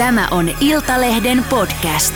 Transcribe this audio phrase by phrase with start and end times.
[0.00, 2.14] Tämä on Iltalehden podcast.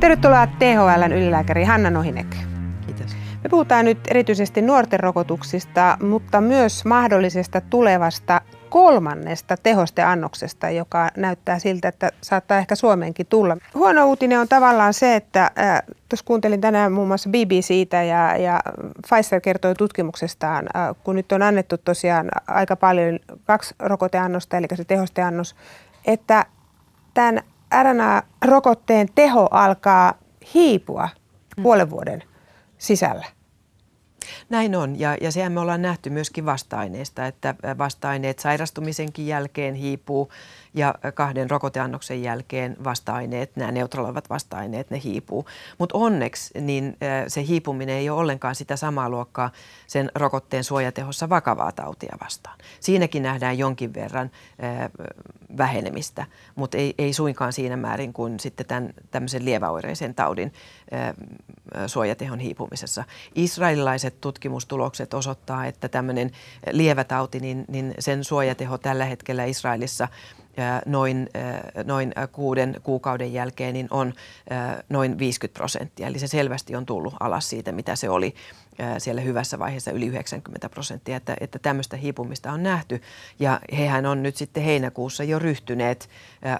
[0.00, 2.36] Tervetuloa THLn ylilääkäri Hanna Nohinek.
[2.86, 3.16] Kiitos.
[3.42, 8.40] Me puhutaan nyt erityisesti nuorten rokotuksista, mutta myös mahdollisesta tulevasta
[8.70, 13.56] kolmannesta tehosteannoksesta, joka näyttää siltä, että saattaa ehkä Suomeenkin tulla.
[13.74, 18.60] Huono uutinen on tavallaan se, että äh, tuossa kuuntelin tänään muun muassa BBCtä ja, ja
[19.08, 24.84] Pfizer kertoi tutkimuksestaan, äh, kun nyt on annettu tosiaan aika paljon kaksi rokoteannosta, eli se
[24.84, 25.56] tehosteannos,
[26.06, 26.46] että
[27.14, 27.42] tämän
[27.82, 30.14] RNA-rokotteen teho alkaa
[30.54, 31.08] hiipua
[31.62, 32.22] puolen vuoden
[32.78, 33.26] sisällä.
[34.48, 40.32] Näin on, ja, ja sehän me ollaan nähty myöskin vasta-aineista, että vasta-aineet sairastumisenkin jälkeen hiipuu
[40.74, 45.46] ja kahden rokoteannoksen jälkeen vasta-aineet, nämä neutraloivat vasta-aineet, ne hiipuu.
[45.78, 46.96] Mutta onneksi niin
[47.28, 49.50] se hiipuminen ei ole ollenkaan sitä samaa luokkaa
[49.86, 52.58] sen rokotteen suojatehossa vakavaa tautia vastaan.
[52.80, 54.30] Siinäkin nähdään jonkin verran
[55.56, 60.52] vähenemistä, mutta ei, ei suinkaan siinä määrin kuin sitten tämän tämmöisen lieväoireisen taudin
[61.86, 63.04] suojatehon hiipumisessa.
[63.34, 66.30] Israelilaiset tutkimustulokset osoittaa, että tämmöinen
[66.70, 70.08] lievä tauti, niin, niin sen suojateho tällä hetkellä Israelissa
[70.86, 71.28] noin,
[71.84, 74.12] noin kuuden kuukauden jälkeen niin on
[74.88, 76.06] noin 50 prosenttia.
[76.06, 78.34] Eli se selvästi on tullut alas siitä, mitä se oli
[78.98, 83.02] siellä hyvässä vaiheessa yli 90 prosenttia, että, että tämmöistä hiipumista on nähty.
[83.38, 86.08] Ja hehän on nyt sitten heinäkuussa jo ryhtyneet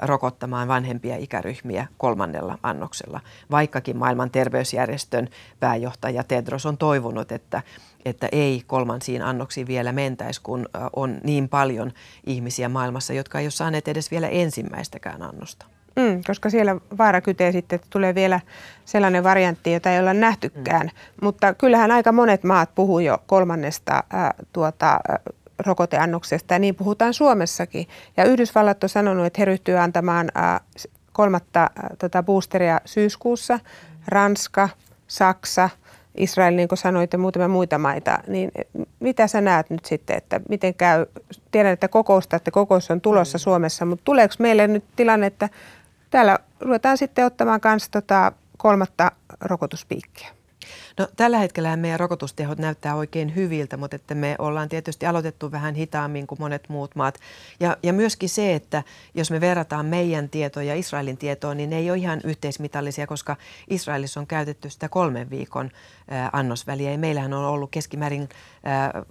[0.03, 5.29] rokottamaan vanhempia ikäryhmiä kolmannella annoksella, vaikkakin maailman terveysjärjestön
[5.61, 7.63] pääjohtaja Tedros on toivonut, että,
[8.05, 11.93] että ei kolmansiin annoksiin vielä mentäisi, kun on niin paljon
[12.27, 15.67] ihmisiä maailmassa, jotka ei ole saaneet edes vielä ensimmäistäkään annosta.
[15.97, 18.41] Mm, koska siellä vaara kytee sitten, että tulee vielä
[18.85, 20.87] sellainen variantti, jota ei olla nähtykään.
[20.87, 20.91] Mm.
[21.23, 25.21] Mutta kyllähän aika monet maat puhuu jo kolmannesta ää, tuota, ää,
[25.67, 27.89] rokoteannoksesta ja niin puhutaan Suomessakin.
[28.17, 30.61] Ja Yhdysvallat on sanonut, että he ryhtyy antamaan ää,
[31.13, 33.61] kolmatta ää, tota boosteria syyskuussa.
[34.09, 34.69] Ranska,
[35.07, 35.71] Saksa,
[36.17, 38.51] Israel, niin kuin sanoit, ja muutamia muita maita, niin
[39.01, 41.07] mitä sä näet nyt sitten, että miten käy?
[41.51, 43.41] Tiedän, että kokousta, että kokous on tulossa mm.
[43.41, 45.49] Suomessa, mutta tuleeko meille nyt tilanne, että
[46.11, 50.29] täällä ruvetaan sitten ottamaan kanssa tota kolmatta rokotuspiikkiä.
[50.99, 55.75] No, tällä hetkellä meidän rokotustehot näyttää oikein hyviltä, mutta että me ollaan tietysti aloitettu vähän
[55.75, 57.19] hitaammin kuin monet muut maat.
[57.61, 58.83] Ja, ja myöskin se, että
[59.15, 63.37] jos me verrataan meidän tietoa ja Israelin tietoa, niin ne ei ole ihan yhteismitallisia, koska
[63.71, 65.71] Israelissa on käytetty sitä kolmen viikon
[66.13, 66.93] äh, annosväliä.
[66.93, 68.29] Ja meillähän on ollut keskimäärin
[68.67, 69.03] äh,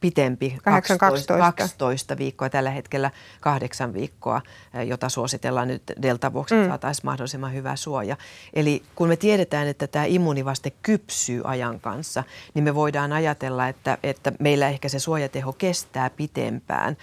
[0.00, 3.10] pitempi, 8, 12, 12 viikkoa, tällä hetkellä
[3.40, 4.42] kahdeksan viikkoa,
[4.86, 6.66] jota suositellaan nyt delta vuoksi, mm.
[6.66, 8.16] saataisiin mahdollisimman hyvä suoja.
[8.54, 12.24] Eli kun me tiedetään, että tämä immunivaste kypsyy ajan kanssa,
[12.54, 16.96] niin me voidaan ajatella, että, että meillä ehkä se suojateho kestää pitempään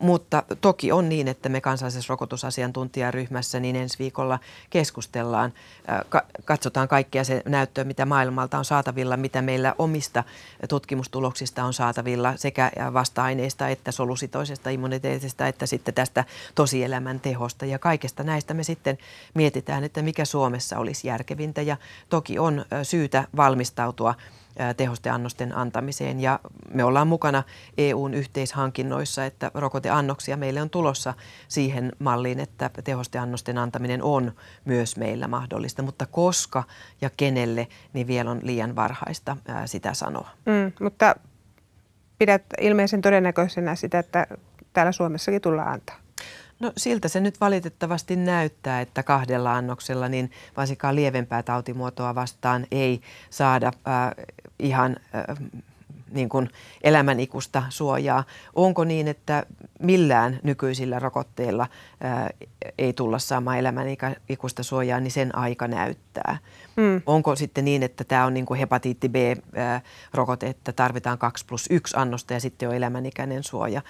[0.00, 4.38] mutta toki on niin, että me kansallisessa rokotusasiantuntijaryhmässä niin ensi viikolla
[4.70, 5.52] keskustellaan,
[6.44, 10.24] katsotaan kaikkea se näyttöä, mitä maailmalta on saatavilla, mitä meillä omista
[10.68, 16.24] tutkimustuloksista on saatavilla sekä vasta-aineista että solusitoisesta immuniteetista että sitten tästä
[16.54, 17.66] tosielämän tehosta.
[17.66, 18.98] Ja kaikesta näistä me sitten
[19.34, 21.76] mietitään, että mikä Suomessa olisi järkevintä ja
[22.08, 24.14] toki on syytä valmistautua
[24.76, 26.20] tehosteannosten antamiseen.
[26.20, 26.40] Ja
[26.74, 27.42] me ollaan mukana
[27.78, 31.14] EUn yhteishankinnoissa, että rokoteannoksia meille on tulossa
[31.48, 34.32] siihen malliin, että tehosteannosten antaminen on
[34.64, 35.82] myös meillä mahdollista.
[35.82, 36.64] Mutta koska
[37.00, 39.36] ja kenelle, niin vielä on liian varhaista
[39.66, 40.30] sitä sanoa.
[40.46, 41.14] Mm, mutta
[42.18, 44.26] pidät ilmeisen todennäköisenä sitä, että
[44.72, 46.01] täällä Suomessakin tullaan antaa.
[46.62, 53.00] No siltä se nyt valitettavasti näyttää, että kahdella annoksella niin varsinkaan lievempää tautimuotoa vastaan ei
[53.30, 54.26] saada äh,
[54.58, 55.36] ihan äh,
[56.10, 56.48] niin kuin
[56.82, 58.24] elämänikusta suojaa.
[58.54, 59.46] Onko niin, että
[59.80, 61.66] millään nykyisillä rokotteilla
[62.00, 62.30] ää,
[62.78, 66.38] ei tulla saamaan elämänikusta suojaa, niin sen aika näyttää.
[66.76, 67.02] Mm.
[67.06, 71.94] Onko sitten niin, että tämä on niin kuin hepatiitti B-rokote, että tarvitaan 2 plus 1
[71.96, 73.82] annosta ja sitten on elämänikäinen suoja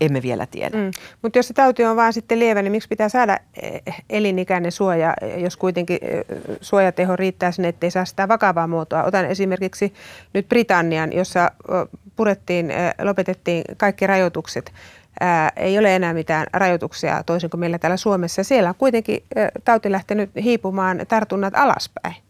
[0.00, 0.76] emme vielä tiedä.
[0.76, 0.90] Mm.
[1.22, 5.14] Mutta jos se tauti on vain sitten lievä, niin miksi pitää saada eh, elinikäinen suoja,
[5.36, 6.24] jos kuitenkin eh,
[6.60, 9.04] suojateho riittää sinne, ettei saa sitä vakavaa muotoa.
[9.04, 9.94] Otan esimerkiksi
[10.34, 11.50] nyt Britannian, jossa
[12.16, 12.72] purettiin,
[13.02, 14.72] lopetettiin kaikki rajoitukset.
[15.20, 18.44] Ää, ei ole enää mitään rajoituksia toisin kuin meillä täällä Suomessa.
[18.44, 19.22] Siellä on kuitenkin
[19.64, 22.27] tauti lähtenyt hiipumaan tartunnat alaspäin.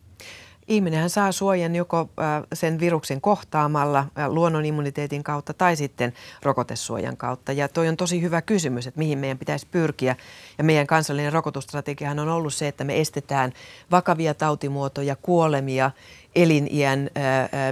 [0.69, 2.09] Ihminenhän saa suojan joko
[2.53, 6.13] sen viruksen kohtaamalla luonnon immuniteetin kautta tai sitten
[6.43, 7.53] rokotesuojan kautta.
[7.53, 10.17] Ja toi on tosi hyvä kysymys, että mihin meidän pitäisi pyrkiä.
[10.59, 13.53] Ja meidän kansallinen rokotusstrategiahan on ollut se, että me estetään
[13.91, 15.91] vakavia tautimuotoja, kuolemia,
[16.35, 17.11] eliniän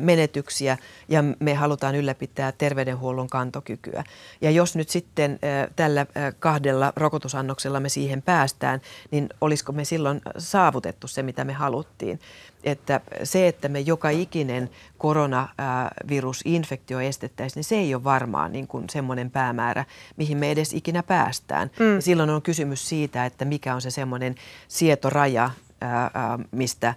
[0.00, 4.04] menetyksiä ja me halutaan ylläpitää terveydenhuollon kantokykyä.
[4.40, 5.38] Ja jos nyt sitten
[5.76, 6.06] tällä
[6.38, 8.80] kahdella rokotusannoksella me siihen päästään,
[9.10, 12.20] niin olisiko me silloin saavutettu se, mitä me haluttiin?
[12.64, 18.90] Että se, että me joka ikinen koronavirusinfektio estettäisiin, niin se ei ole varmaan niin kuin
[18.90, 19.84] semmoinen päämäärä,
[20.16, 21.70] mihin me edes ikinä päästään.
[21.78, 21.94] Mm.
[21.94, 24.34] Ja silloin on kysymys siitä, että mikä on se semmoinen
[24.68, 25.50] sietoraja,
[26.50, 26.94] mistä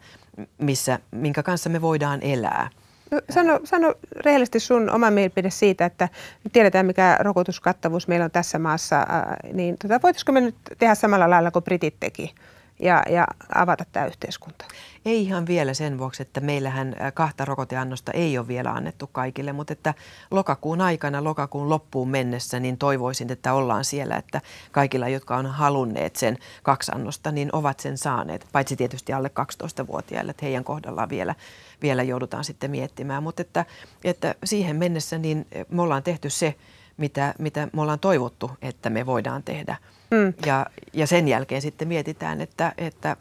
[0.57, 2.69] missä, minkä kanssa me voidaan elää.
[3.11, 6.09] No, sano, sano rehellisesti sun oma mielipide siitä, että
[6.51, 9.05] tiedetään mikä rokotuskattavuus meillä on tässä maassa,
[9.53, 12.35] niin tota, voitaisiko me nyt tehdä samalla lailla kuin Britit teki?
[12.79, 14.65] Ja, ja avata tämä yhteiskunta?
[15.05, 19.73] Ei ihan vielä sen vuoksi, että meillähän kahta rokoteannosta ei ole vielä annettu kaikille, mutta
[19.73, 19.93] että
[20.31, 24.41] lokakuun aikana, lokakuun loppuun mennessä, niin toivoisin, että ollaan siellä, että
[24.71, 28.47] kaikilla, jotka on halunneet sen kaksi annosta, niin ovat sen saaneet.
[28.51, 31.35] Paitsi tietysti alle 12-vuotiaille, että heidän kohdallaan vielä,
[31.81, 33.23] vielä joudutaan sitten miettimään.
[33.23, 33.65] Mutta että,
[34.03, 36.55] että siihen mennessä niin me ollaan tehty se,
[36.99, 39.75] mitä, mitä me ollaan toivottu, että me voidaan tehdä.
[40.11, 40.33] Mm.
[40.45, 43.17] Ja, ja sen jälkeen sitten mietitään, että, että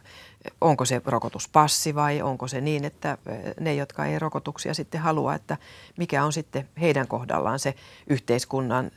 [0.60, 3.18] onko se rokotuspassi vai onko se niin, että
[3.60, 5.56] ne, jotka ei rokotuksia sitten halua, että
[5.98, 7.74] mikä on sitten heidän kohdallaan se
[8.06, 8.90] yhteiskunnan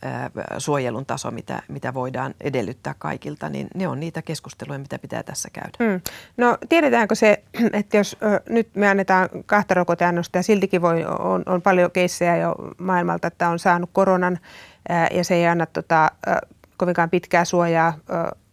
[0.57, 5.49] suojelun taso, mitä, mitä voidaan edellyttää kaikilta, niin ne on niitä keskusteluja, mitä pitää tässä
[5.53, 5.71] käydä.
[5.79, 6.01] Hmm.
[6.37, 7.43] No tiedetäänkö se,
[7.73, 12.37] että jos ö, nyt me annetaan kahta rokoteannosta ja siltikin voi, on, on paljon keissejä
[12.37, 14.49] jo maailmalta, että on saanut koronan ää,
[14.89, 16.11] ja se ei anna tota,
[16.77, 17.93] kovinkaan pitkää suojaa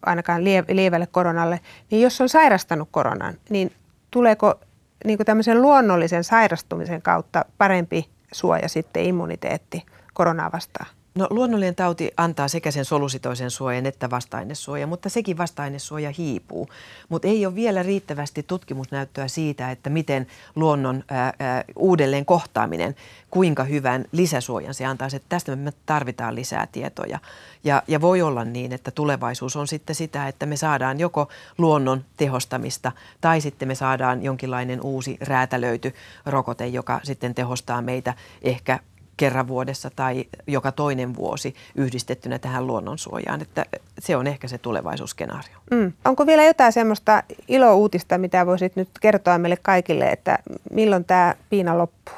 [0.06, 1.60] ainakaan lievälle koronalle,
[1.90, 3.72] niin jos on sairastanut koronan, niin
[4.10, 4.60] tuleeko
[5.04, 10.97] niin tämmöisen luonnollisen sairastumisen kautta parempi suoja sitten immuniteetti koronaa vastaan?
[11.14, 16.68] No luonnollinen tauti antaa sekä sen solusitoisen suojan että vasta-ainesuoja, mutta sekin vasta-ainesuoja hiipuu.
[17.08, 22.96] Mutta ei ole vielä riittävästi tutkimusnäyttöä siitä, että miten luonnon ää, ää, uudelleen kohtaaminen,
[23.30, 25.08] kuinka hyvän lisäsuojan se antaa.
[25.12, 27.18] Että tästä me tarvitaan lisää tietoja.
[27.64, 31.28] Ja, ja voi olla niin, että tulevaisuus on sitten sitä, että me saadaan joko
[31.58, 35.94] luonnon tehostamista tai sitten me saadaan jonkinlainen uusi räätälöity
[36.26, 38.78] rokote, joka sitten tehostaa meitä ehkä
[39.18, 43.42] kerran vuodessa tai joka toinen vuosi yhdistettynä tähän luonnonsuojaan.
[43.42, 43.64] Että
[43.98, 45.56] se on ehkä se tulevaisuusskenaario.
[45.70, 45.92] Mm.
[46.04, 50.38] Onko vielä jotain semmoista ilouutista, mitä voisit nyt kertoa meille kaikille, että
[50.72, 52.14] milloin tämä piina loppuu?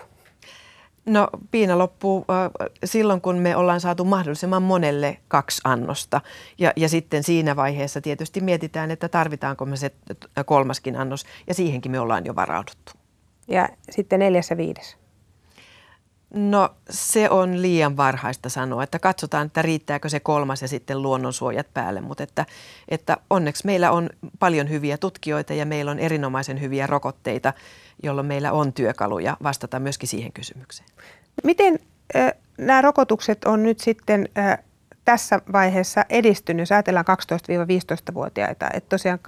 [1.06, 6.20] No piina loppuu äh, silloin, kun me ollaan saatu mahdollisimman monelle kaksi annosta.
[6.58, 9.91] Ja, ja sitten siinä vaiheessa tietysti mietitään, että tarvitaanko me se
[10.46, 11.25] kolmaskin annos.
[11.46, 12.93] Ja siihenkin me ollaan jo varauduttu.
[13.49, 15.00] Ja sitten neljäs ja viides?
[16.35, 21.67] No se on liian varhaista sanoa, että katsotaan, että riittääkö se kolmas ja sitten luonnonsuojat
[21.75, 22.47] päälle, mutta että,
[22.88, 27.53] että onneksi meillä on paljon hyviä tutkijoita ja meillä on erinomaisen hyviä rokotteita,
[28.03, 30.88] jolloin meillä on työkaluja vastata myöskin siihen kysymykseen.
[31.44, 31.79] Miten
[32.17, 34.59] äh, nämä rokotukset on nyt sitten äh,
[35.05, 39.19] tässä vaiheessa edistynyt, jos ajatellaan 12-15-vuotiaita, että tosiaan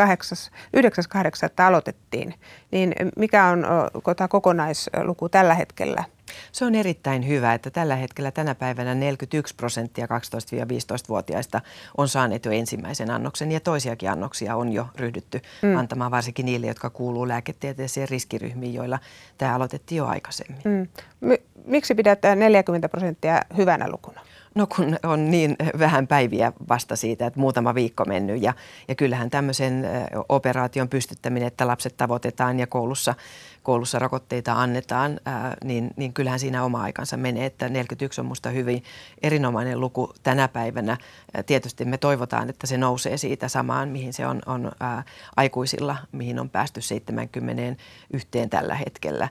[0.76, 1.64] 9.8.
[1.64, 2.34] aloitettiin,
[2.70, 6.04] niin mikä on äh, kokonaisluku tällä hetkellä?
[6.52, 11.60] Se on erittäin hyvä, että tällä hetkellä tänä päivänä 41 prosenttia 12-15-vuotiaista
[11.98, 15.76] on saaneet jo ensimmäisen annoksen ja toisiakin annoksia on jo ryhdytty mm.
[15.76, 18.98] antamaan varsinkin niille, jotka kuuluu lääketieteeseen riskiryhmiin, joilla
[19.38, 20.62] tämä aloitettiin jo aikaisemmin.
[20.64, 21.36] Mm.
[21.64, 24.20] Miksi pidät 40 prosenttia hyvänä lukuna?
[24.54, 28.54] No kun on niin vähän päiviä vasta siitä, että muutama viikko mennyt ja,
[28.88, 29.86] ja kyllähän tämmöisen
[30.28, 33.14] operaation pystyttäminen, että lapset tavoitetaan ja koulussa,
[33.62, 38.50] koulussa rokotteita annetaan, ää, niin, niin kyllähän siinä oma aikansa menee, että 41 on musta
[38.50, 38.84] hyvin
[39.22, 40.96] erinomainen luku tänä päivänä.
[41.46, 45.02] Tietysti me toivotaan, että se nousee siitä samaan, mihin se on, on ää,
[45.36, 47.82] aikuisilla, mihin on päästy 70
[48.12, 49.28] yhteen tällä hetkellä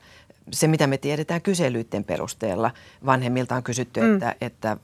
[0.51, 2.71] se, mitä me tiedetään kyselyiden perusteella,
[3.05, 4.13] vanhemmilta on kysytty, mm.
[4.13, 4.77] että, että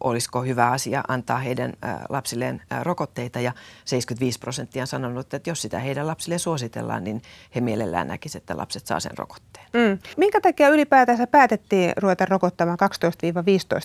[0.00, 1.72] olisiko hyvä asia antaa heidän
[2.08, 3.52] lapsilleen rokotteita ja
[3.84, 7.22] 75 prosenttia on sanonut, että jos sitä heidän lapsille suositellaan, niin
[7.54, 9.66] he mielellään näkisivät, että lapset saa sen rokotteen.
[9.72, 9.98] Mm.
[10.16, 12.78] Minkä takia ylipäätänsä päätettiin ruveta rokottamaan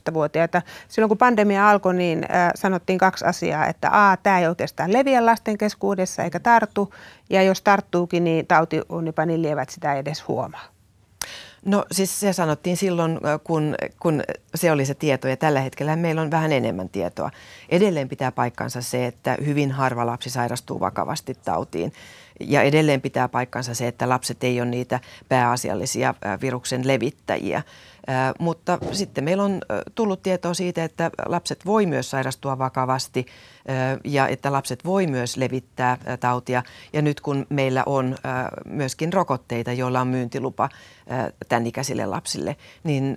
[0.09, 0.61] 12-15-vuotiaita?
[0.87, 5.25] Silloin kun pandemia alkoi, niin äh, sanottiin kaksi asiaa, että a, tämä ei oikeastaan leviä
[5.25, 6.93] lasten keskuudessa eikä tartu,
[7.29, 10.74] ja jos tarttuukin, niin tauti on jopa niin lievä, että sitä ei edes huomaa.
[11.65, 14.23] No siis se sanottiin silloin, kun, kun
[14.55, 17.31] se oli se tieto ja tällä hetkellä meillä on vähän enemmän tietoa.
[17.69, 21.93] Edelleen pitää paikkansa se, että hyvin harva lapsi sairastuu vakavasti tautiin.
[22.39, 27.61] ja edelleen pitää paikkansa se, että lapset ei ole niitä pääasiallisia viruksen levittäjiä.
[28.39, 29.61] Mutta sitten meillä on
[29.95, 33.25] tullut tietoa siitä, että lapset voi myös sairastua vakavasti
[34.03, 36.63] ja että lapset voi myös levittää tautia.
[36.93, 38.15] Ja nyt kun meillä on
[38.65, 40.69] myöskin rokotteita, joilla on myyntilupa
[41.49, 43.15] tämän ikäisille lapsille, niin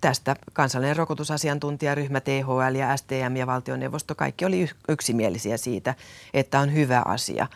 [0.00, 5.94] tästä kansallinen rokotusasiantuntijaryhmä THL ja STM ja valtioneuvosto kaikki oli yksimielisiä siitä,
[6.34, 7.46] että on hyvä asia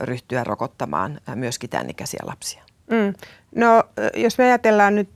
[0.00, 2.62] ryhtyä rokottamaan myöskin tämän ikäisiä lapsia.
[2.90, 3.14] Mm.
[3.54, 3.84] No
[4.16, 5.10] jos me ajatellaan nyt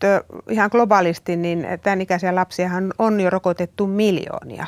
[0.48, 4.66] ihan globaalisti, niin tämän ikäisiä lapsiahan on jo rokotettu miljoonia.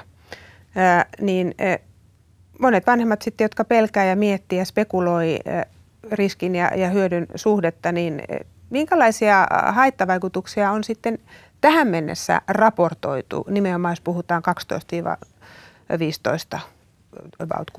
[1.21, 1.55] niin
[2.59, 5.39] monet vanhemmat sitten, jotka pelkää ja miettii ja spekuloi
[6.13, 8.23] riskin ja, ja hyödyn suhdetta, niin
[8.71, 11.19] minkälaisia haittavaikutuksia on sitten
[11.61, 14.43] tähän mennessä raportoitu, nimenomaan jos puhutaan
[16.57, 16.59] 12-15
[17.39, 17.71] about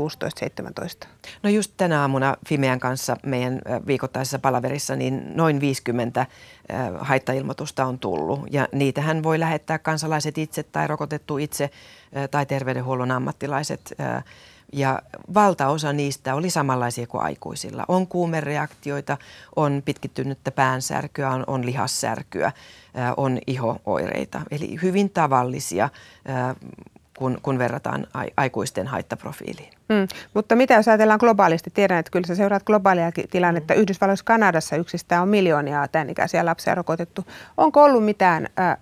[1.05, 1.07] 16-17?
[1.43, 6.25] No just tänä aamuna Fimean kanssa meidän viikoittaisessa palaverissa niin noin 50
[6.99, 11.69] haittailmoitusta on tullut ja niitähän voi lähettää kansalaiset itse tai rokotettu itse
[12.31, 13.93] tai terveydenhuollon ammattilaiset
[14.73, 15.01] ja
[15.33, 17.85] valtaosa niistä oli samanlaisia kuin aikuisilla.
[17.87, 19.17] On kuumereaktioita,
[19.55, 22.51] on pitkittynyttä päänsärkyä, on, on lihassärkyä,
[23.17, 24.41] on ihooireita.
[24.51, 25.89] Eli hyvin tavallisia
[27.21, 29.73] kun, kun verrataan aikuisten haittaprofiiliin.
[29.89, 31.69] Mm, mutta mitä jos ajatellaan globaalisti?
[31.69, 33.73] Tiedän, että kyllä sä seuraat globaalia tilannetta.
[33.73, 33.79] Mm.
[33.79, 37.25] Yhdysvalloissa Kanadassa yksistään on miljoonia tämän ikäisiä lapsia rokotettu.
[37.57, 38.77] Onko ollut mitään ää,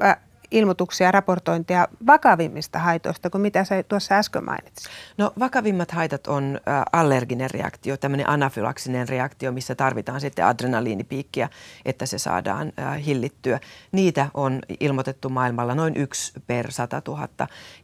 [0.00, 0.16] ää,
[0.50, 4.90] ilmoituksia ja raportointia vakavimmista haitoista kuin mitä sä tuossa äsken mainitsit?
[5.18, 6.60] No vakavimmat haitat on
[6.92, 11.48] allerginen reaktio, tämmöinen anafylaksinen reaktio, missä tarvitaan sitten adrenaliinipiikkiä,
[11.84, 12.72] että se saadaan
[13.06, 13.60] hillittyä.
[13.92, 17.28] Niitä on ilmoitettu maailmalla noin yksi per 100 000.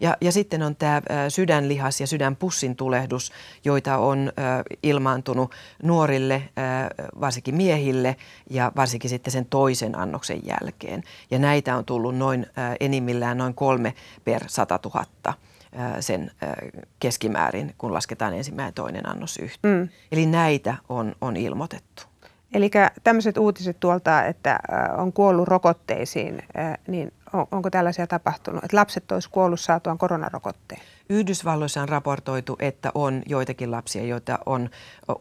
[0.01, 3.33] Ja, ja sitten on tämä sydänlihas ja sydänpussin tulehdus,
[3.65, 4.33] joita on
[4.83, 6.43] ilmaantunut nuorille,
[7.21, 8.17] varsinkin miehille
[8.51, 11.03] ja varsinkin sitten sen toisen annoksen jälkeen.
[11.31, 12.47] Ja näitä on tullut noin
[12.81, 13.95] enimmillään noin kolme
[14.25, 15.35] per 100 000
[16.01, 16.31] sen
[17.01, 19.79] keskimäärin, kun lasketaan ensimmäinen toinen annos yhteen.
[19.79, 19.89] Mm.
[20.13, 22.03] Eli näitä on, on ilmoitettu.
[22.55, 22.71] Eli
[23.05, 24.59] tämmöiset uutiset tuolta, että
[24.97, 26.43] on kuollut rokotteisiin,
[26.87, 27.13] niin
[27.51, 30.81] onko tällaisia tapahtunut, että lapset olisivat kuollut saatuaan koronarokotteen?
[31.09, 34.71] Yhdysvalloissa on raportoitu, että on joitakin lapsia, joita on,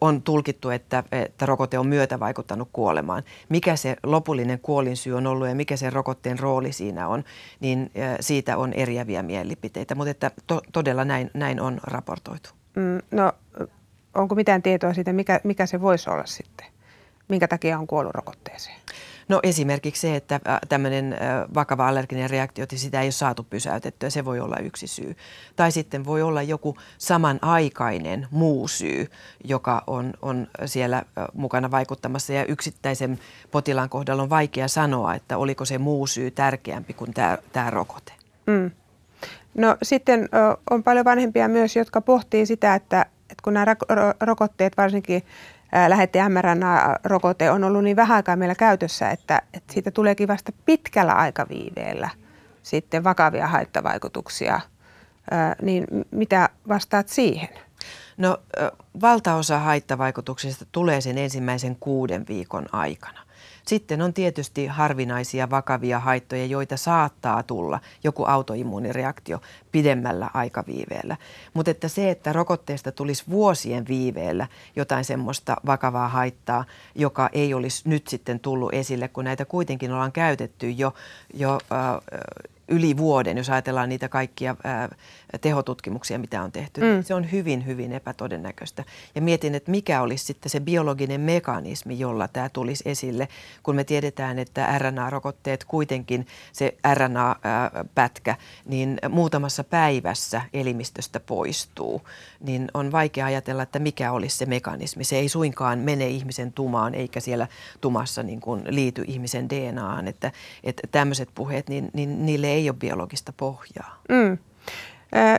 [0.00, 3.22] on tulkittu, että, että rokote on myötä vaikuttanut kuolemaan.
[3.48, 7.24] Mikä se lopullinen kuolinsyy on ollut ja mikä se rokotteen rooli siinä on,
[7.60, 7.90] niin
[8.20, 12.50] siitä on eriäviä mielipiteitä, mutta että to, todella näin, näin on raportoitu.
[12.76, 13.32] Mm, no
[14.14, 16.66] onko mitään tietoa siitä, mikä, mikä se voisi olla sitten?
[17.28, 18.76] Minkä takia on kuollut rokotteeseen?
[19.28, 21.16] No esimerkiksi se, että tämmöinen
[21.54, 25.16] vakava allerginen reaktio, että sitä ei ole saatu pysäytettyä, se voi olla yksi syy.
[25.56, 29.10] Tai sitten voi olla joku samanaikainen muu syy,
[29.44, 31.02] joka on, on siellä
[31.34, 32.32] mukana vaikuttamassa.
[32.32, 33.18] Ja yksittäisen
[33.50, 38.12] potilaan kohdalla on vaikea sanoa, että oliko se muu syy tärkeämpi kuin tämä, tämä rokote.
[38.46, 38.70] Mm.
[39.54, 40.28] No sitten
[40.70, 43.76] on paljon vanhempia myös, jotka pohtii sitä, että, että kun nämä
[44.20, 45.22] rokotteet varsinkin
[45.88, 51.12] lähetti mRNA-rokote on ollut niin vähän aikaa meillä käytössä, että, että siitä tuleekin vasta pitkällä
[51.12, 52.10] aikaviiveellä
[52.62, 54.60] sitten vakavia haittavaikutuksia.
[55.62, 57.48] Niin mitä vastaat siihen?
[58.16, 58.38] No
[59.00, 63.26] valtaosa haittavaikutuksista tulee sen ensimmäisen kuuden viikon aikana.
[63.66, 69.40] Sitten on tietysti harvinaisia vakavia haittoja, joita saattaa tulla, joku autoimmuunireaktio
[69.76, 71.16] pidemmällä aikaviiveellä.
[71.54, 76.64] Mutta että se, että rokotteesta tulisi vuosien viiveellä jotain semmoista vakavaa haittaa,
[76.94, 80.94] joka ei olisi nyt sitten tullut esille, kun näitä kuitenkin ollaan käytetty jo,
[81.34, 82.00] jo äh,
[82.68, 84.88] yli vuoden, jos ajatellaan niitä kaikkia ää,
[85.40, 86.80] tehotutkimuksia, mitä on tehty.
[86.80, 87.04] Mm.
[87.04, 88.84] Se on hyvin, hyvin epätodennäköistä.
[89.14, 93.28] Ja mietin, että mikä olisi sitten se biologinen mekanismi, jolla tämä tulisi esille,
[93.62, 102.02] kun me tiedetään, että RNA-rokotteet kuitenkin, se RNA-pätkä, niin muutamassa päivässä elimistöstä poistuu.
[102.40, 105.04] Niin on vaikea ajatella, että mikä olisi se mekanismi.
[105.04, 107.46] Se ei suinkaan mene ihmisen tumaan, eikä siellä
[107.80, 110.08] tumassa niin kuin liity ihmisen DNAan.
[110.08, 110.32] Että,
[110.64, 114.02] että tämmöiset puheet, niin, niin niille ei ole biologista pohjaa.
[114.08, 114.38] Mm.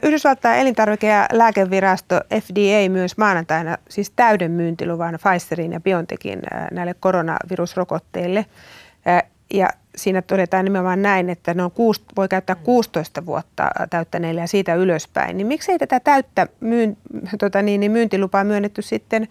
[0.04, 6.40] Yhdysvaltain elintarvike- ja lääkevirasto FDA myös maanantaina siis täyden myyntiluvan Pfizerin ja BioNTechin
[6.72, 8.46] näille koronavirusrokotteille.
[9.54, 14.48] Ja siinä todetaan nimenomaan näin, että ne on kuusi, voi käyttää 16 vuotta täyttäneille ja
[14.48, 15.38] siitä ylöspäin.
[15.38, 16.98] Niin miksei tätä täyttä myyn,
[17.40, 19.28] tota niin, niin myyntilupaa myönnetty sitten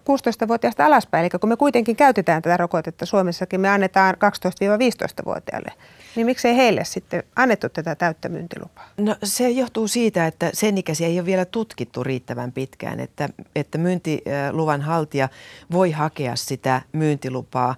[0.00, 1.22] 16-vuotiaasta alaspäin.
[1.22, 5.72] Eli kun me kuitenkin käytetään tätä rokotetta Suomessakin, me annetaan 12-15-vuotiaille.
[6.16, 8.88] Niin miksei heille sitten annettu tätä täyttä myyntilupaa?
[8.96, 13.78] No se johtuu siitä, että sen ikäisiä ei ole vielä tutkittu riittävän pitkään, että, että
[13.78, 15.28] myyntiluvan haltija
[15.72, 17.74] voi hakea sitä myyntilupaa,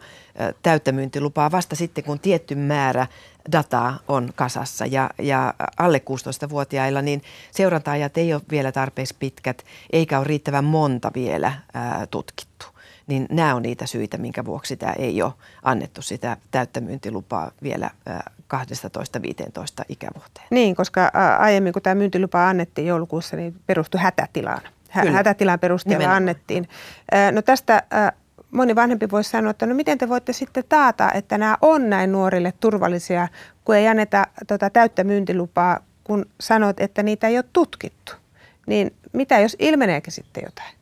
[0.62, 3.06] täyttä myyntilupaa vasta sitten, kun tietty määrä
[3.52, 10.18] dataa on kasassa ja, ja alle 16-vuotiailla niin seurantaajat ei ole vielä tarpeeksi pitkät eikä
[10.18, 12.66] ole riittävän monta vielä ää, tutkittu.
[13.06, 15.32] Niin nämä on niitä syitä, minkä vuoksi tämä ei ole
[15.62, 20.46] annettu sitä täyttä myyntilupaa vielä 12-15 ikävuoteen.
[20.50, 24.60] Niin, koska aiemmin kun tämä myyntilupa annettiin joulukuussa, niin perustui hätätilaan.
[24.90, 26.16] Hä- hätätilan perusteella Nimenomaan.
[26.16, 26.68] annettiin.
[27.32, 27.82] No tästä
[28.50, 32.12] moni vanhempi voisi sanoa, että no miten te voitte sitten taata, että nämä on näin
[32.12, 33.28] nuorille turvallisia,
[33.64, 38.12] kun ei anneta tota täyttä myyntilupaa, kun sanot, että niitä ei ole tutkittu.
[38.66, 40.75] Niin mitä jos ilmeneekin sitten jotain?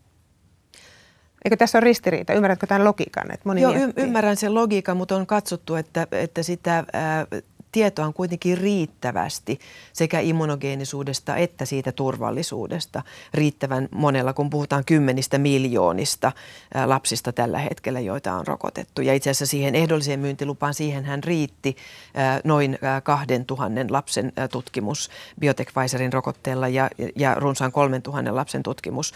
[1.44, 2.32] Eikö tässä ole ristiriita?
[2.32, 3.30] Ymmärrätkö tämän logiikan?
[3.30, 7.26] Että moni Joo, y- ymmärrän sen logiikan, mutta on katsottu, että, että sitä ää,
[7.74, 9.58] tietoa on kuitenkin riittävästi
[9.92, 13.02] sekä immunogeenisuudesta että siitä turvallisuudesta
[13.34, 16.32] riittävän monella, kun puhutaan kymmenistä miljoonista
[16.86, 19.02] lapsista tällä hetkellä, joita on rokotettu.
[19.02, 21.76] Ja itse asiassa siihen ehdolliseen myyntilupaan, siihen hän riitti
[22.44, 29.12] noin kahden tuhannen lapsen tutkimus Biotech Pfizerin rokotteella ja, ja runsaan kolmen tuhannen lapsen tutkimus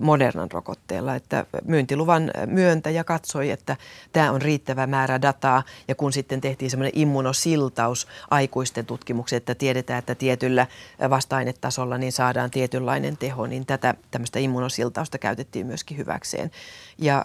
[0.00, 1.14] Modernan rokotteella.
[1.14, 3.76] Että myyntiluvan myöntäjä katsoi, että
[4.12, 9.54] tämä on riittävä määrä dataa ja kun sitten tehtiin semmoinen immunosil siltaus aikuisten tutkimukset, että
[9.54, 10.66] tiedetään, että tietyllä
[11.10, 16.50] vasta-ainetasolla niin saadaan tietynlainen teho, niin tätä tämmöistä immunosiltausta käytettiin myöskin hyväkseen.
[16.98, 17.24] Ja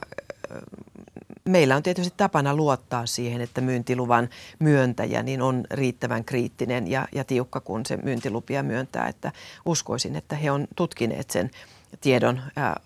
[1.45, 7.23] meillä on tietysti tapana luottaa siihen, että myyntiluvan myöntäjä niin on riittävän kriittinen ja, ja
[7.23, 9.07] tiukka, kun se myyntilupia myöntää.
[9.07, 9.31] Että
[9.65, 11.51] uskoisin, että he on tutkineet sen
[12.01, 12.41] tiedon,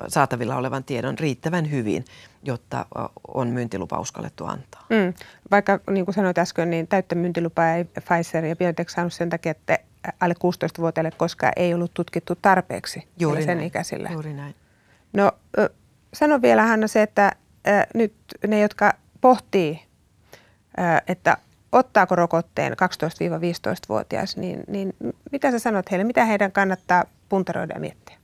[0.08, 2.06] saatavilla olevan tiedon riittävän hyvin,
[2.44, 2.86] jotta
[3.28, 4.86] on myyntilupa uskallettu antaa.
[4.90, 5.14] Mm.
[5.52, 9.52] Vaikka niin kuin sanoit äsken, niin täyttä myyntilupaa ei Pfizer ja BioNTech saanut sen takia,
[9.52, 9.80] että
[10.20, 13.68] alle 16-vuotiaille koskaan ei ollut tutkittu tarpeeksi Juuri sen näin.
[13.68, 14.10] ikäisillä.
[14.10, 14.56] Juuri näin.
[15.14, 15.32] No
[16.14, 17.32] sano vielä Hanna se, että
[17.94, 18.14] nyt
[18.48, 19.84] ne, jotka pohtii,
[21.08, 21.38] että
[21.72, 24.94] ottaako rokotteen 12-15-vuotias, niin, niin
[25.32, 26.04] mitä sä sanot heille?
[26.04, 28.18] Mitä heidän kannattaa puntaroida ja miettiä?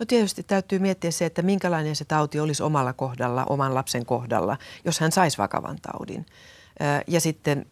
[0.00, 4.56] No tietysti täytyy miettiä se, että minkälainen se tauti olisi omalla kohdalla, oman lapsen kohdalla,
[4.84, 6.26] jos hän saisi vakavan taudin.
[7.06, 7.66] Ja sitten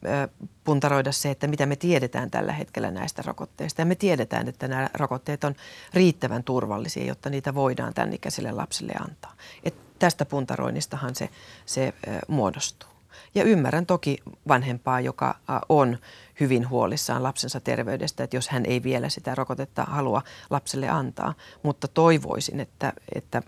[0.64, 3.80] puntaroida se, että mitä me tiedetään tällä hetkellä näistä rokotteista.
[3.80, 5.54] Ja me tiedetään, että nämä rokotteet on
[5.94, 9.32] riittävän turvallisia, jotta niitä voidaan tämän ikäiselle lapselle antaa.
[9.64, 11.28] Et tästä puntaroinnistahan se,
[11.66, 11.94] se
[12.28, 12.88] muodostuu.
[13.35, 15.35] Ja ymmärrän toki vanhempaa, joka
[15.68, 15.98] on
[16.42, 21.35] hyvin huolissaan lapsensa terveydestä, että jos hän ei vielä sitä rokotetta halua lapselle antaa.
[21.62, 23.42] Mutta toivoisin, että, että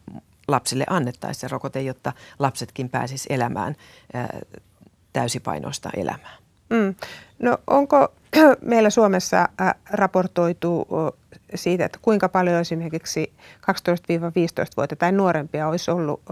[0.49, 3.77] lapsille annettaisiin se rokote, jotta lapsetkin pääsis elämään
[5.13, 6.37] täysipainoista elämää.
[6.71, 6.95] Mm.
[7.39, 8.09] No onko
[8.61, 9.49] meillä Suomessa
[9.91, 10.87] raportoitu
[11.55, 16.23] siitä, että kuinka paljon esimerkiksi 12-15-vuotiaita tai nuorempia olisi ollut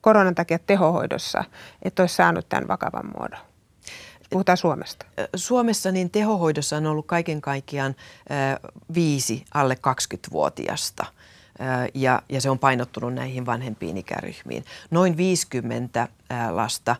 [0.00, 1.44] koronan takia tehohoidossa,
[1.82, 3.51] että olisi saanut tämän vakavan muodon?
[4.32, 5.06] Puhutaan Suomesta.
[5.36, 7.96] Suomessa niin tehohoidossa on ollut kaiken kaikkiaan
[8.94, 11.06] viisi alle 20-vuotiasta
[11.94, 14.64] ja, ja se on painottunut näihin vanhempiin ikäryhmiin.
[14.90, 16.08] Noin 50
[16.50, 16.96] lasta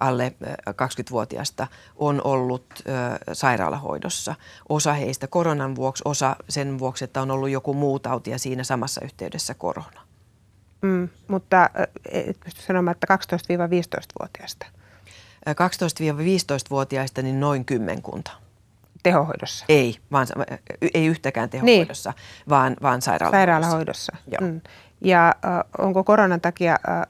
[0.00, 0.32] alle
[0.70, 1.66] 20-vuotiaasta
[1.96, 2.66] on ollut
[3.32, 4.34] sairaalahoidossa.
[4.68, 8.64] Osa heistä koronan vuoksi, osa sen vuoksi, että on ollut joku muu tauti ja siinä
[8.64, 10.00] samassa yhteydessä korona.
[10.82, 11.70] Mm, mutta
[12.10, 14.66] et pysty sanomaan, että 12-15-vuotiaista.
[15.48, 18.30] 12-15-vuotiaista niin noin kymmenkunta.
[19.02, 19.64] Tehohoidossa?
[19.68, 20.26] Ei, vaan,
[20.94, 22.48] ei yhtäkään tehohoidossa, niin.
[22.48, 23.36] vaan, vaan sairaalahoidossa.
[23.38, 24.12] Sairaalahoidossa.
[24.26, 24.50] Joo.
[24.50, 24.60] Mm.
[25.00, 27.06] Ja äh, onko koronan takia äh,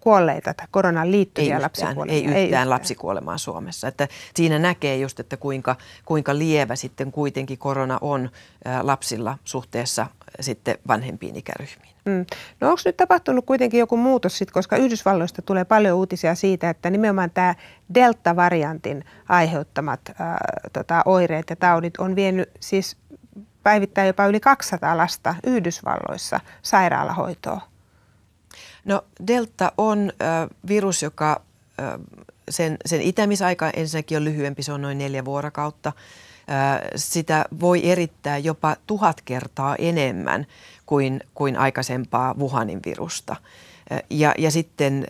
[0.00, 2.14] kuolleita tai koronaan liittyviä ei lapsikuolemia?
[2.14, 3.88] Ei yhtään, ei yhtään lapsikuolemaa Suomessa.
[3.88, 8.30] Että siinä näkee just, että kuinka, kuinka lievä sitten kuitenkin korona on
[8.66, 10.06] ä, lapsilla suhteessa
[10.40, 11.92] sitten vanhempiin ikäryhmiin.
[12.04, 12.26] Mm.
[12.60, 16.90] No onko nyt tapahtunut kuitenkin joku muutos sitten, koska Yhdysvalloista tulee paljon uutisia siitä, että
[16.90, 17.54] nimenomaan tämä
[17.94, 20.38] delta-variantin aiheuttamat ää,
[20.72, 22.96] tota, oireet ja taudit on vienyt siis
[23.62, 27.60] päivittäin jopa yli 200 lasta Yhdysvalloissa sairaalahoitoon.
[28.84, 31.42] No delta on äh, virus, joka
[31.80, 32.00] äh,
[32.50, 35.92] sen, sen itämisaika ensinnäkin on lyhyempi, se on noin neljä vuorokautta.
[36.96, 40.46] Sitä voi erittää jopa tuhat kertaa enemmän
[40.86, 43.36] kuin, kuin aikaisempaa Wuhanin virusta.
[44.10, 45.06] Ja, ja sitten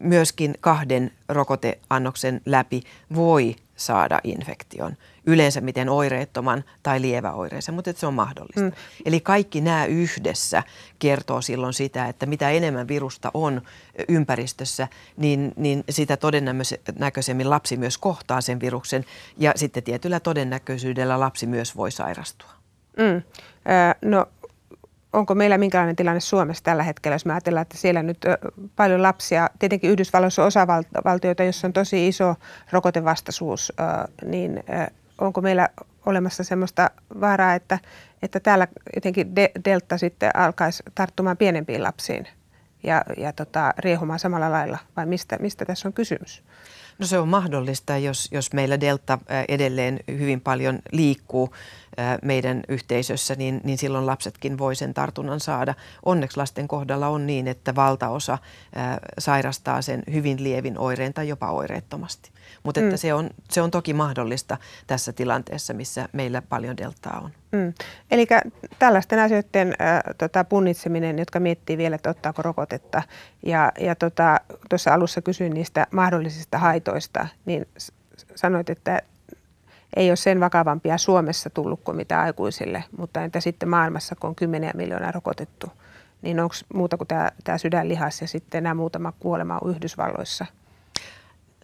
[0.00, 2.82] myöskin kahden rokoteannoksen läpi
[3.14, 4.96] voi saada infektion.
[5.26, 8.60] Yleensä miten oireettoman tai lieväoireisen, mutta se on mahdollista.
[8.60, 8.72] Mm.
[9.04, 10.62] Eli kaikki nämä yhdessä
[10.98, 13.62] kertoo silloin sitä, että mitä enemmän virusta on
[14.08, 19.04] ympäristössä, niin, niin sitä todennäköisemmin lapsi myös kohtaa sen viruksen
[19.36, 22.50] ja sitten tietyllä todennäköisyydellä lapsi myös voi sairastua.
[22.96, 23.22] Mm.
[24.02, 24.26] no
[25.12, 28.18] onko meillä minkälainen tilanne Suomessa tällä hetkellä, jos me ajatellaan, että siellä nyt
[28.76, 32.34] paljon lapsia, tietenkin Yhdysvalloissa on osavaltioita, jossa on tosi iso
[32.72, 33.72] rokotevastaisuus,
[34.24, 34.64] niin
[35.18, 35.68] onko meillä
[36.06, 37.78] olemassa sellaista vaaraa, että,
[38.22, 42.28] että täällä jotenkin de, delta sitten alkaisi tarttumaan pienempiin lapsiin
[42.82, 46.42] ja, ja tota, riehumaan samalla lailla, vai mistä, mistä tässä on kysymys?
[46.98, 51.54] No se on mahdollista, jos, jos meillä delta edelleen hyvin paljon liikkuu
[52.22, 55.74] meidän yhteisössä, niin, niin silloin lapsetkin voi sen tartunnan saada.
[56.04, 58.38] Onneksi lasten kohdalla on niin, että valtaosa
[59.18, 62.30] sairastaa sen hyvin lievin oireen tai jopa oireettomasti.
[62.62, 62.96] Mutta mm.
[62.96, 67.30] se, on, se on toki mahdollista tässä tilanteessa, missä meillä paljon deltaa on.
[67.52, 67.72] Mm.
[68.10, 68.26] Eli
[68.78, 73.02] tällaisten asioiden äh, tota, punnitseminen, jotka miettii vielä, että ottaako rokotetta.
[73.42, 77.68] Ja, ja tuossa tota, alussa kysyin niistä mahdollisista haitoista, niin
[78.34, 79.02] sanoit, että
[79.96, 84.34] ei ole sen vakavampia Suomessa tullut kuin mitä aikuisille, mutta entä sitten maailmassa, kun on
[84.34, 85.66] kymmeniä miljoonaa rokotettu,
[86.22, 90.46] niin onko muuta kuin tämä, tämä sydänlihas ja sitten nämä muutama kuolema Yhdysvalloissa–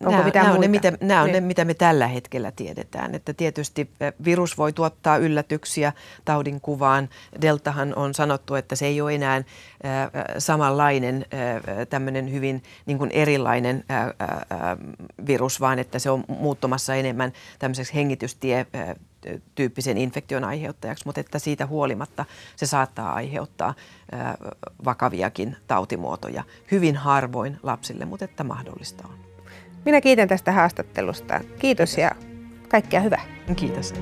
[0.00, 1.34] Onko nämä, mitään nämä on, ne, mitä, nämä on niin.
[1.34, 3.14] ne, mitä me tällä hetkellä tiedetään.
[3.14, 3.90] Että tietysti
[4.24, 5.92] virus voi tuottaa yllätyksiä
[6.24, 7.08] taudin kuvaan.
[7.40, 9.44] Deltahan on sanottu, että se ei ole enää äh,
[10.38, 14.12] samanlainen äh, tämmöinen hyvin niin kuin erilainen äh, äh,
[15.26, 18.94] virus, vaan että se on muuttumassa enemmän tämmöiseksi hengitystie äh,
[19.54, 22.24] tyyppisen infektion aiheuttajaksi, mutta että siitä huolimatta
[22.56, 23.74] se saattaa aiheuttaa
[24.84, 26.44] vakaviakin tautimuotoja.
[26.70, 29.27] Hyvin harvoin lapsille, mutta että mahdollista on.
[29.84, 31.40] Minä kiitän tästä haastattelusta.
[31.40, 31.98] Kiitos, Kiitos.
[31.98, 32.10] ja
[32.68, 33.22] kaikkea hyvää.
[33.56, 33.94] Kiitos.